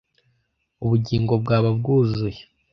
[0.83, 2.41] ubugingo bwaba bwuzuye